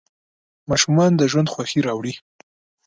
[0.69, 2.13] ماشومان د ژوند خوښي راوړي.